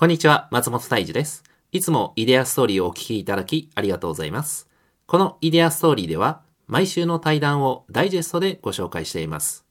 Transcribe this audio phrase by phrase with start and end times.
[0.00, 1.44] こんにちは、松本大二です。
[1.72, 4.66] いつもイデアストーリーをお聞きいただきありがとうございます。
[5.06, 9.66] このイデアストーリーでは、毎週の対談をダイジェストでご紹介しています。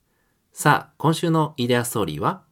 [0.52, 2.42] さあ、今週のイデアストーリーは？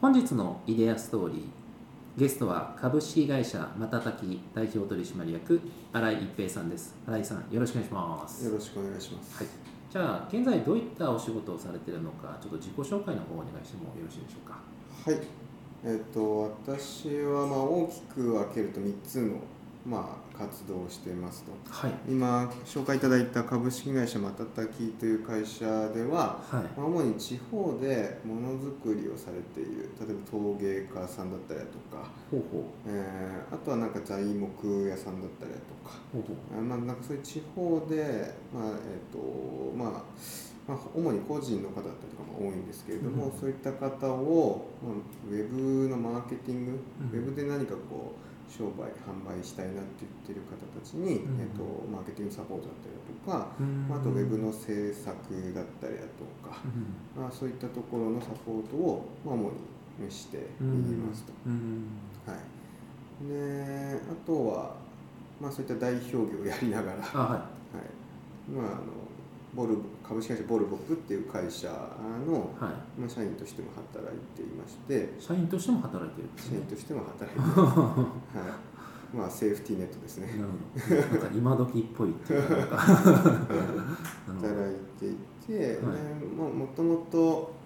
[0.00, 5.60] 本日のイデアストーリー、ゲストは株式会社またたき代表取締役、
[5.92, 6.96] 新井一平さんです。
[7.06, 8.44] 新井さん、よろしくお願いします。
[8.44, 9.36] よろしくお願いします。
[9.36, 9.46] はい。
[9.88, 14.58] じゃあ、現在どういったお仕事をされているのか、ちょっと自己紹介の方をお願いしてもよろしいでしょうか？
[15.08, 15.20] はい。
[15.84, 19.36] えっ、と私はまあ大きく分けると3つの
[19.86, 21.52] まあ活動をしていますと。
[21.70, 21.92] はい。
[22.06, 26.78] 今紹介いただいた株式会社またたきという会社では、はい。
[26.78, 32.62] まあ主に地方でものづくりをされている例えば陶芸家さんだったりだとか、ほうほう。
[32.86, 35.96] えーあとはなんか材木屋さんだったりだとか。
[36.12, 36.58] ほうほう。
[36.58, 40.02] あまあ、なんかそういう地方で、まあえーとまあ
[40.70, 43.40] まあ、主に個人の方だったりとかも多いんですけれども、うん。
[43.40, 44.94] そういった方を、まあ、
[45.28, 46.78] ウェブのマーケティング、
[47.10, 47.18] うん。
[47.18, 51.40] ウェブで何かこう商売販売したいなって言ってる方たちに、うん。
[51.40, 53.88] えー、とマーケティングサポートだったりだとか、うん。
[53.88, 56.62] まあ、あとウェブの制作だったりだとか、
[57.18, 59.50] まあ、そういったところのサポートを、まあ、主
[59.98, 61.32] にしていますと。
[61.46, 61.90] うん。
[62.24, 64.76] はい、であとは、
[65.42, 68.52] まあ、そういった代表業をやりながら、あ、ははい。
[68.52, 68.99] まあ、あの
[69.54, 71.68] ボルボ株式会社ボルボップっていう会社
[72.26, 72.64] の、い。
[72.64, 73.00] はい。
[73.00, 76.32] まあ、社員としても働いていまして社員としても働いてるね。
[76.36, 77.60] 社員としても働いています、
[78.38, 78.54] は
[79.14, 80.48] いまあ、セーフティーネットですねなる
[80.86, 81.18] ほど。
[81.18, 82.76] なんか今時っぽいっていうか。
[82.78, 85.16] 働いてい
[85.46, 87.60] て、はいでももともと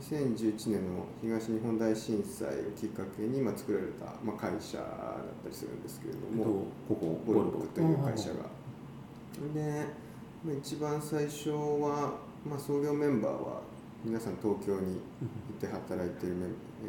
[0.00, 4.86] 2011年の東日本大震災をきっかけに、まあ、作られた、まあ、会社だっ
[5.44, 8.42] たりするんですけれどえっとも、ここボルボックという会社が。
[8.42, 8.42] が。
[9.54, 9.86] で、
[10.44, 12.12] まあ、一番最初は、
[12.44, 13.62] まあ、創業メンバーは
[14.04, 15.00] 皆さん東京にい
[15.58, 16.36] て働いている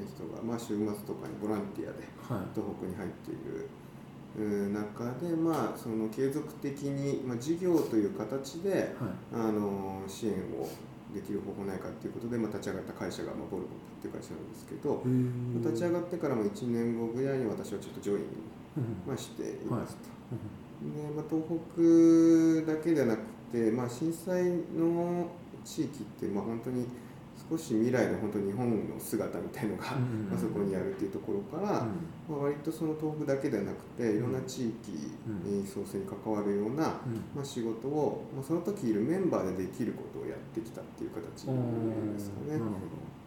[0.03, 2.47] 人が、まあ、週末とかにボランティアではい。
[2.53, 3.69] 東北に入っている
[4.73, 9.47] 中で、まあ、その継続的に、まあ、事業という形ではい。
[9.47, 10.67] あの支援を
[11.13, 18.25] できる方法ないかということで、まあ、立ち上がった会社が、まあ、ボルボっていう会社なんですけど、まあ立ち上がってからも1年後ぐらいに私はちょっとジョイン、
[19.07, 20.09] まあ、していますと。
[20.83, 23.19] でまあ、東北だけではなく
[23.55, 24.43] て、まあ、震災
[24.77, 25.27] の
[25.63, 26.85] 地域って、まあ、本当に
[27.49, 31.85] 少し未来の本当に日本の姿みたいのが、うんまあ、そこにあるっていうところから、
[32.27, 34.91] まあ、割とその東北だけではなくていろんな地域
[35.45, 36.99] に創生に関わるような、
[37.35, 42.59] まあ、仕事を、まあ、その時いるメンバーでできることをやってきたっていう形なんですかね。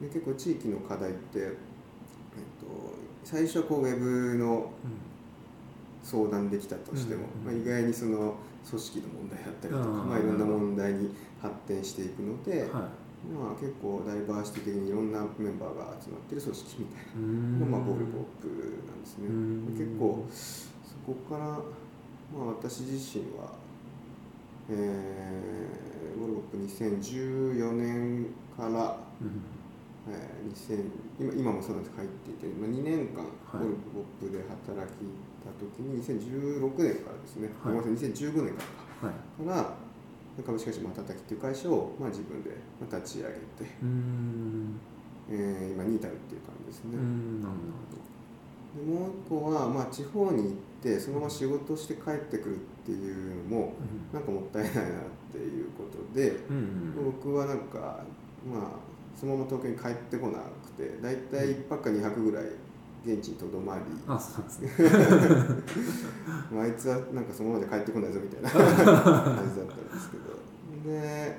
[0.00, 1.56] で結構地域の課題って、えっと、
[3.25, 4.71] 最初はこうウェブの
[6.03, 7.53] 相談できたとしても、うん。
[7.53, 8.37] まあ、意外にその
[8.69, 10.09] 組織の問題だったりとか、うん。
[10.09, 12.69] まあ、いろんな問題に発展していくので。
[13.27, 17.67] まあ、結構ダイバーシティ的にいろんなメンバーが集まってる組織みたいな。
[17.67, 18.47] のがまあ、ボールボップ
[18.87, 19.27] なんですね。
[19.27, 19.67] うん。
[19.77, 23.53] 結構そこから、まあ、私自身は、
[24.71, 28.27] えー、ボールボップ2014年
[28.57, 29.43] から、うん。
[30.11, 30.91] えー、2000
[31.21, 33.31] 今今もそうなんです入っていて、まあ、2年間はい。
[33.53, 35.03] ボールボップで働き
[35.53, 38.62] た時に2016年からですね、はいごめんなさい2015年か
[39.03, 39.47] らかはい。
[39.47, 39.75] から
[40.44, 42.50] 株式会社またたきっていう会社を、まあ、自分で
[42.81, 43.38] まあ立ち上げて。
[45.31, 46.97] えー今に至るっていう感じですね。
[46.97, 47.04] なる
[48.75, 53.72] でもう一個は、まあ、地方に行ってそのまま仕事して帰ってくるっていうのもほ
[54.12, 54.19] ど。
[54.19, 54.84] なんかもったいないなっ
[55.32, 56.36] ていうことで。
[57.04, 58.04] 僕はなんか
[58.50, 58.60] まあ
[59.19, 62.44] そのまま東京に帰ってこなくて大体1泊か2泊ぐらい
[63.04, 64.70] 現地にとどまり、あ、そうですね。
[66.53, 70.38] まあ、あいつはなんかそのままで帰ってこないぞみたいな感じだったんですけど。
[70.84, 71.38] で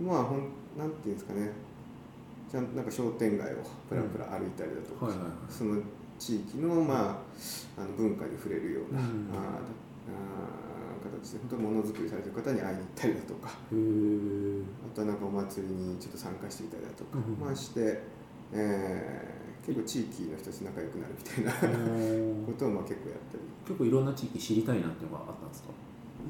[0.00, 0.48] まあほん
[0.78, 1.52] なんていうんですかね。
[2.50, 3.56] ちゃんとなんか商店街を
[3.88, 5.32] プラプラ歩いたりだとか、はいはいはい。
[5.48, 5.80] その
[6.18, 7.24] 地域の,、ま
[7.76, 9.06] あ、あの文化に触れるような、うん。
[9.32, 9.82] ああ
[11.02, 13.48] 形で本当にものづくりされてる方に会いに行ったりだとか。
[13.48, 17.44] あとはなんかお祭りにちょっと参加してみたりだとか、うん。
[17.44, 18.02] まあして、
[18.52, 19.32] えー
[19.64, 21.52] 結構地域の人たち仲良くなるみたいな
[22.46, 23.44] ことをまあ結構やったり。
[23.64, 25.68] 結構いろんな地域知りたいなっていうのがあったんですか？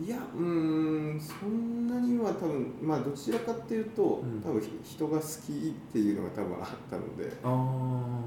[0.04, 4.42] いやうーんそんなには多分まあどちらかっていうと、うん。
[4.42, 7.32] 多分人が好きっていうのが多分あったので。
[7.42, 8.20] あ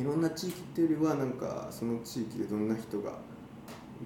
[0.00, 3.18] いろんな地域っていうよりはなんかその地域でどんな人が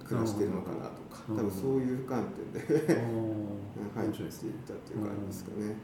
[0.02, 2.60] 暮らしてるのかなとか多分そういう観点で。
[3.94, 4.28] 入っていっ
[4.66, 5.66] たっていう感じですかね。
[5.66, 5.74] へで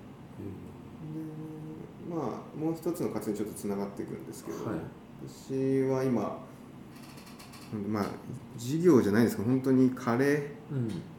[2.09, 4.77] まあもう一つの活動にちょっとつながっていくんですけど、はい。
[5.27, 6.39] 私は今
[7.89, 8.07] まあ
[8.57, 10.51] 事業じゃないんですけど本当にカレ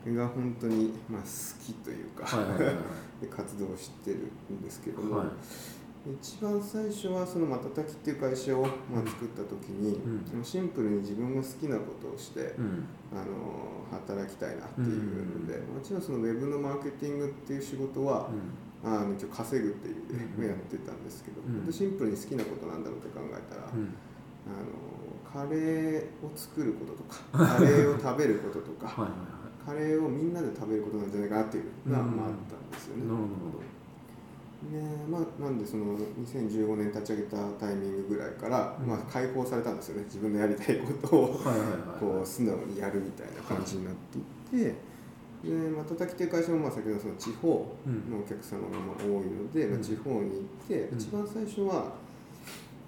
[0.05, 1.27] ーが本当に、まあ、好
[1.65, 2.25] きというか、
[3.29, 4.17] 活動してる
[4.51, 5.27] んですけども、はい。
[6.21, 10.01] 一番最初はそのまたたきっていう会社をまあ作った時に、
[10.35, 10.43] うん。
[10.43, 12.85] シンプルに自分が好きなことをして、うん。
[13.13, 18.29] あの働きたいなっていうので、もちろんそのウェブのマーケティングっていう仕事は、
[18.83, 19.97] あの一応稼ぐっていう意
[20.35, 21.71] 味でやってたんですけど、うん。
[21.71, 23.95] シンプルに好きなことなんだろうって考えたら、うん。
[24.43, 29.11] あのカレーを作ることとか カレーを食べることとかはい
[29.65, 32.17] カレーをみんなで食べることなんじゃないかなっていうのが、うん。
[32.17, 33.03] まあ、あったんですよね。
[33.05, 33.23] なるほ
[33.57, 33.63] ど。
[34.63, 38.87] ねまあ、なんでその2015年立ち上げたタイミングぐらいから、うん。
[38.87, 41.39] まあ、解放されたんですよね自分のやりたいことを
[41.99, 43.93] こう素直にやるみたいな感じになっ
[44.51, 44.75] ていって、
[45.43, 47.75] でまたたきっていう会社もまあ先ほどその地方
[48.09, 51.91] のお客様がまあ多いので、うんまあ、地方に行って、うん一番最初は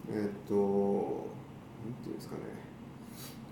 [0.09, 1.27] えーっと
[1.83, 2.41] なんていうんですかね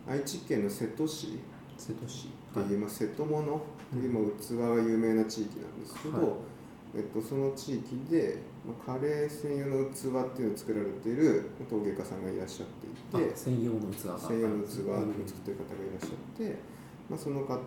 [0.08, 1.40] 愛知県の瀬戸市
[1.78, 3.60] 瀬戸市っていう、まあ、瀬戸物っ
[3.92, 6.28] ていう、まあ、器が有名な地域なんですけど、はい
[6.96, 14.86] えっと、その地域で、まあ、カレー専用の器っていうのを作られている陶芸家さんがいらっしゃっていてあ専用の器が専用の器を作っ
[15.42, 16.60] てる方がいらっしゃって、
[17.10, 17.58] まあ、その方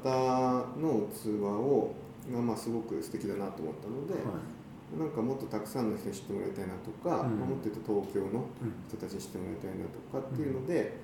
[0.80, 1.94] の器を
[2.32, 4.98] がまあすごく素敵だなと思ったので、はい。
[4.98, 7.38] なんかもっとたくさんの人に知ってもらいたいなとか、うん。
[7.38, 8.72] まあもっと言うと東京のうん。
[8.88, 10.96] 人たちに知ってもらいたいなとかっていうので、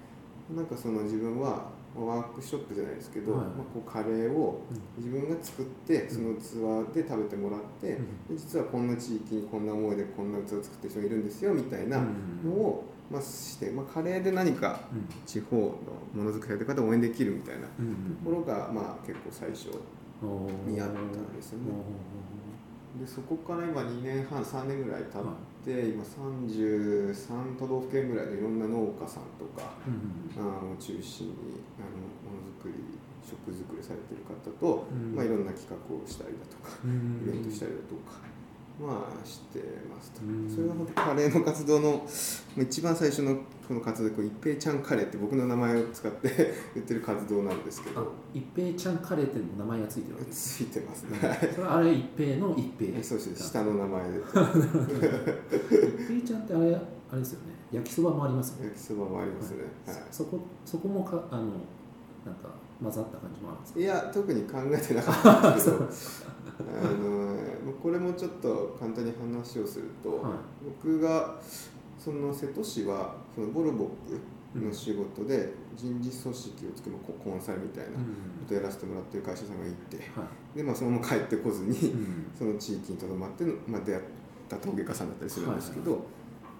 [0.54, 3.40] なんかその自分はまあワークショップじゃないですけど、はい。
[3.42, 4.62] まあ、こうカレーを
[4.98, 5.04] うん。
[5.04, 8.00] 自分が作ってその器で食べてもらって、で
[8.36, 12.02] 実はこんな地域にこんな思いでこんな器を作ってる人がいるんですよみたいな
[12.44, 15.06] のを、まあ、して、まあ、カレーで何かうん。
[15.26, 19.66] 地方のものづくりやってる方を応援できるみたいなとうんころが、まあ、結構最初
[20.66, 21.64] にあったんですよね。
[22.96, 25.22] おでそこから今2年半3年ぐらい経っ
[25.64, 31.32] て、今33都道府県ぐらいでいろんな農家さんとかーうんあのを中心に
[31.80, 32.74] あのものづくり
[33.24, 35.14] 食作りされてる方と、うん。
[35.16, 37.22] まあ、いろんな企画をしたりだとかうん。
[37.26, 38.20] イベントしたりだとか、
[38.80, 39.60] まあして
[39.94, 40.48] ますと、うん。
[40.50, 41.90] それが本当カレーの活動の
[42.56, 43.36] まあ一番最初の
[43.68, 46.28] この活動でこう一平ちゃんカレーって僕の名前を使って
[46.74, 50.72] 言ってる活動なんですけあど一平ちゃんカレーって名前がついてるわけですつい。
[50.72, 51.18] てますね
[51.54, 53.02] それはあれ一平の一平。
[53.02, 53.42] そうです。
[53.50, 54.18] 下の名前で。
[54.18, 57.52] 一平ちゃんってあれあれですよね。
[57.70, 58.68] 焼きそばもありますよね。
[58.68, 59.96] 焼きそばもありますね、はい。
[60.10, 62.48] そこそこもかあのなんか
[62.82, 63.80] 混ざった感じもあるんですか？
[63.80, 65.88] いや特に考えてなかったんですけど。
[66.62, 70.32] あのこれもちょっと簡単に話をすると、はい。
[70.82, 71.38] 僕が
[71.98, 73.88] その瀬戸市はそのボルボッ
[74.58, 77.94] クの仕事で人事組織を作るココンサルみたいなうん。
[77.94, 78.00] こ
[78.46, 80.58] とをやらせてもらってる会社さんがいてはい。
[80.58, 82.26] で、まあ、そのまま帰ってこずにうん。
[82.36, 84.02] その地域にとどまって、まあ、出会っ
[84.48, 86.04] た陶芸家さんだったりするんですけど、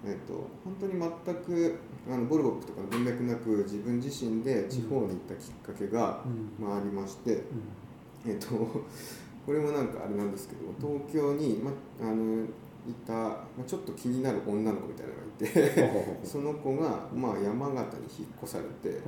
[0.04, 0.34] えっと
[0.64, 1.78] 本当に全く
[2.10, 6.28] あのボルボックとかの文脈なく自分自身で地方に行ったきっかけが、う
[6.62, 6.66] ん。
[6.66, 8.30] まあ、ありまして、うん。
[8.32, 8.48] えっと、
[9.46, 11.70] これもなんかあれなんですけど東京に、ま、
[12.00, 19.00] あのいた、まあ、ちょっと気になる女の子みたいなのがいて その子が、まあ、山形に引っ越されて、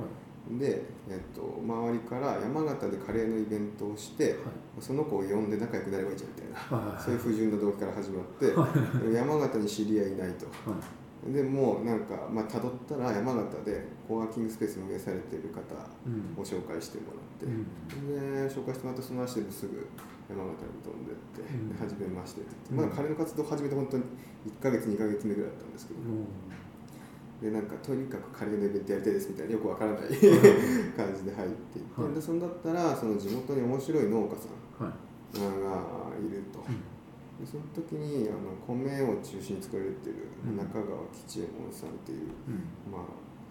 [0.51, 4.35] で、えっと、周りから山形でカレーのイベントをして
[4.79, 6.77] その子を呼んで仲良くなればいいじゃんみたいな。
[6.77, 7.03] はいはいはい。
[7.03, 8.65] そういう不純な動機から始まって、でも
[9.11, 10.45] 山形に知り合いいないと。
[10.69, 11.33] はい。
[11.33, 15.61] でもうなんか、まあ、辿ったら山形でコワーキングスペース運営されている方
[16.05, 16.39] うん。
[16.39, 18.45] を紹介してもらって、うん。
[18.47, 19.87] で紹介してもらってその足ですぐ
[20.29, 22.13] 山形に飛んでって、うん。
[22.13, 24.03] めましてってって、まだ彼の活動を始めて本当に
[24.45, 25.99] 1ヶ月2ヶ月目ぐらいだったんですけど、
[27.41, 30.01] でなんかとにかくカレーのイベントやりたいですみたいなよくわからない
[30.95, 32.13] 感じで入っていって、はい。
[32.13, 34.47] でそんだったらその地元に面白い農家さ
[34.83, 34.93] んはい。
[35.35, 35.41] が
[36.15, 42.91] いると、でその時にあの米を中心に作られてるうん中川吉右衛門さんっていう、うん。
[42.91, 43.01] まあ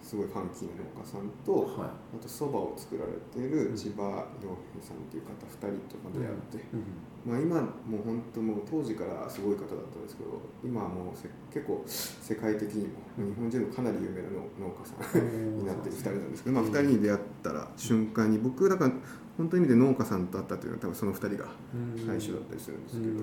[0.05, 1.89] すごいファンキーな農家さんと、はい。
[1.89, 6.85] あとそばを作られている千葉洋平さんっていう方2人とか出会って、うん。
[7.25, 7.57] まあ、今
[7.89, 18.93] もう本当もう当時からすごい方だったんですけど今はもうせ結構世界的にも日本人のかなり有名な農農家さんになってる2人なんですけど、まあ、2人に出会ったら瞬間に僕だから
[19.37, 21.49] 本当に意味で農家さんと会ったっていうのは多分その2人が
[22.05, 23.13] 最初だったりするんですけど、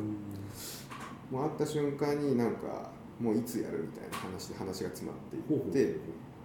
[1.30, 5.96] もう会った瞬間になんかもういつやるみたいな話で話が詰まっていほうほうって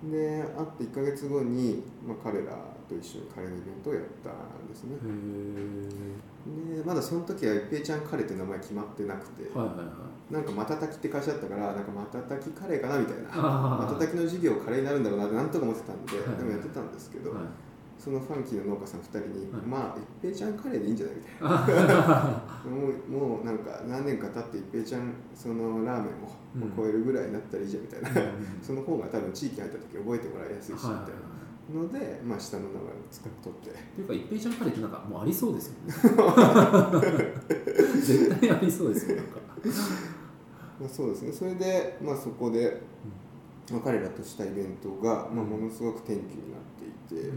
[0.04, 2.54] で会って1ヶ月後に、まあ、彼ら
[2.88, 4.96] と一緒にカレーのイベントをやったんですね。
[6.78, 9.84] でまだその時は一平ちゃんカレーって名前決まってなくて、はいはいは
[10.30, 10.34] い。
[10.34, 13.30] なんかまたたきって会社だったからなんかまたたきカレーかなみたいな。
[13.30, 16.38] またたきの授業カレーになるんだろうなってなんとか思ってたんで、はい。
[16.38, 17.40] でもやってたんですけど、はい
[17.98, 19.62] そのファンキーな農家さん2人に、はい。
[19.64, 21.30] まあ一平ちゃんカレーでいいんじゃないみた
[21.84, 22.44] いな。
[22.70, 26.62] もうもうなんか何年か経って一平ちゃんそのラーメンもうん。
[26.62, 28.16] もう超えるぐらいになったらいいじゃんみたいな、うん。
[28.62, 31.00] その方が多分地域入った時覚えてもらいやすいしみたいな
[31.74, 33.70] ので、まあ、下の名前を使っとって。
[33.70, 35.94] っていうか一平ちゃんカレーってなんかもうありそうですよね。
[38.02, 39.32] 絶対ありそうですよなんか。
[40.80, 41.32] まあ、そうですね。
[41.32, 42.82] それで、まあ、そこで、
[43.72, 47.30] まあ、彼らとしたイベントが、まあ、ものすごく転機になっていて、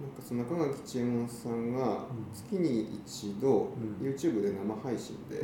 [0.00, 5.42] なんかその中垣千右衛門さんが月に一度、YouTube で生配信で、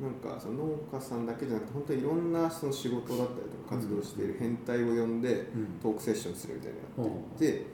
[0.00, 5.46] なんかその農家さんだけじゃなくて本当にいろんなその仕事だったりとか活動している変態を呼んで
[5.82, 7.66] トークセッションするみたいなのやっていて、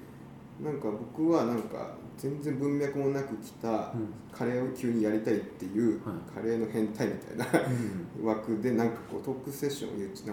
[0.63, 3.93] なんか僕はなんか全然文脈もなく来た
[4.33, 7.47] カレーを急にやりたいっていうカレーの変態みたいな
[8.25, 10.33] 枠でなんかこうトークセッションを生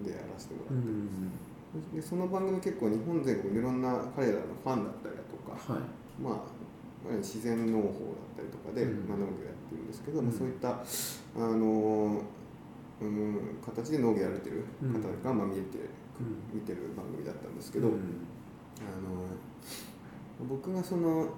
[0.00, 5.82] でやらせてもらってでその番組結構日本全国いろんな彼らのファンだったりだとか、はい、
[6.22, 7.92] まあ自然農法だっ
[8.36, 12.22] たりとかで、まあ、農業やってるんですけど、うん、そういったあの
[13.00, 15.78] うん、形で農業やられてる方が、まあ、見えて、
[16.52, 17.96] 見てる番組だったんですけど、あの
[20.48, 21.28] 僕がその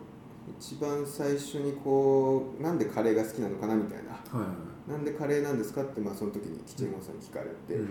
[0.58, 4.46] 一番最初にこうなんでカレーが好きなのかなみたいな、は
[4.88, 7.88] い、なんでカレーなんですかって、まあ、その時に吉右衛門さんに聞かれて、うん、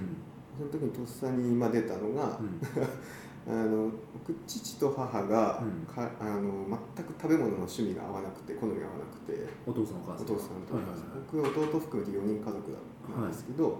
[0.57, 2.59] その時にとっさに今出たのが、うん。
[3.47, 12.57] あの僕父と母が、うん、かあの全く食べ物の趣味が合わなくて好みが合わなくてお父さんお母さんお父さんと、はいはいはい、僕弟含めて4人家族
[13.21, 13.75] なんですけど、はい、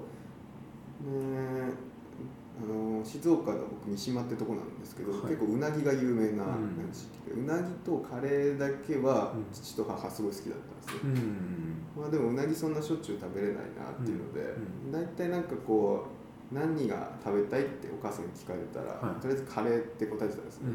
[2.61, 6.45] あの静岡の僕三島ってとこなんですけど、はい、結構うなぎが有名な
[6.93, 14.53] 地域で、うん、うなぎとカレーだけは父と母すごい好きだったんですよ、うん、まあ、でもうなぎそんなしょっちゅう食べれないなっていうので、
[14.91, 16.14] 大体なんかこう
[16.51, 20.69] 何が食べたいってお母さんに聞かれたら、はい、とりあえずカレーって答えてたんですね、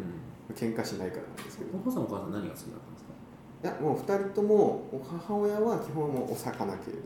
[0.50, 1.79] うん、喧嘩しないからなんですけど。
[1.79, 3.12] お父さんお母さん何が好きだったんですか？
[3.62, 4.89] いやもう2人とも
[5.27, 6.99] 母親は基本もお魚系で。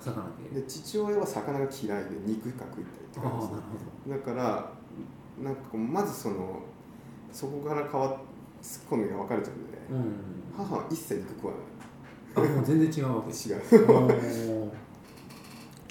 [0.00, 0.22] 魚
[0.52, 0.60] 系。
[0.60, 3.54] で父親は魚が嫌いで肉が食いたいって感じで
[4.18, 4.72] すだから
[5.42, 6.60] なんかまずその
[7.32, 8.16] そこから変わっ
[8.88, 10.14] 好みが分かれちゃうんで、うん、
[10.56, 11.62] 母は一切肉食わない。
[12.36, 14.72] あもう全然違うわけ 違う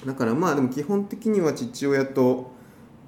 [0.06, 2.52] だからまあでも基本的には父親と、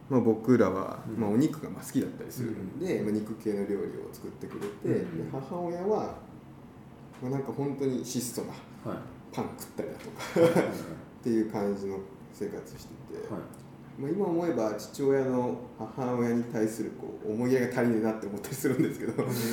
[0.09, 6.17] まあ、僕らは、まあ、お肉がまあ好きだったりするんで、まあ、肉系の料理を作ってくれて、で母親は、
[7.23, 8.53] まあ、なんか本当に質素な
[9.33, 9.95] パン食ったりだ
[10.45, 10.61] とか
[11.21, 11.99] っていう感じの
[12.33, 19.13] 生活してて、まあ、今思えば父親の母親に対するこう思いやりが足りねえなって思ったりするんですけど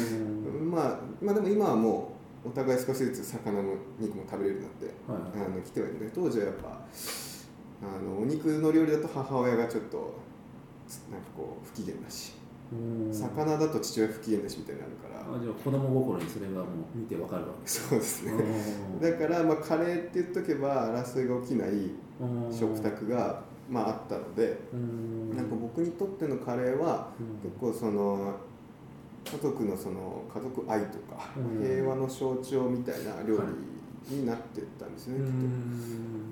[0.71, 2.13] まあ、まあでも今はも
[2.45, 6.85] うお互い少しずつ魚の肉も食べれるようになって、はい、あの来てはいるので当時はやっぱ
[7.81, 9.97] あのお肉の料理だと母親がちょっと
[11.11, 12.33] なんかこう不機嫌だし。
[13.13, 15.21] 魚だと父親不機嫌だしみたいになるから。
[15.21, 16.65] あじゃあ子供心にそれがもう
[16.97, 17.69] 見てわかるわけ。
[17.69, 18.33] そうですね。
[19.01, 21.91] だからまあカレーって言っとけば争いが起きない
[22.51, 24.59] 食卓がまああったので
[25.35, 27.09] なんか僕にとってのカレーは
[27.41, 28.35] 結構その
[29.23, 31.29] 家族のその家族愛とか
[31.61, 33.43] 平和の象徴みたいな料理
[34.09, 35.19] になってったんですね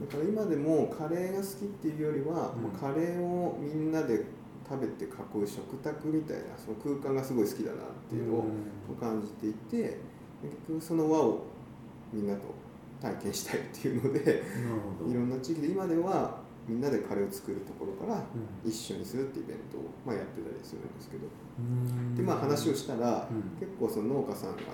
[0.02, 4.26] だから今でもカレーが好きっていうよりは、うん、カレーをみんなで
[4.68, 5.08] 食べて囲
[5.44, 7.80] う食卓みたいなその空間がすごい好きだなっ
[8.10, 8.46] ていうのを
[9.00, 10.00] 感じていて
[10.42, 11.44] 結局その輪を
[12.12, 12.42] みんなと
[13.02, 14.44] 体験したいっていうので
[15.08, 18.24] いろんな地域で今ではみんなでカレーを作るところから
[18.66, 21.28] 一緒にするってイベントを、まあ、やってたりするんですけど。
[22.16, 23.28] でまあ話をしたら、
[23.60, 24.74] 結構その農家さんが